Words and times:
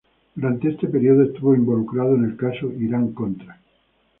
Durante 0.33 0.69
este 0.69 0.87
periodo 0.87 1.21
estuvo 1.21 1.53
involucrado 1.53 2.15
en 2.15 2.23
el 2.23 2.35
caso 2.35 2.73
Irán-Contra. 2.73 3.61